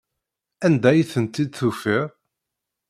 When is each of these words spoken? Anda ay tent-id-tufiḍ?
Anda 0.65 0.87
ay 0.91 1.01
tent-id-tufiḍ? 1.11 2.07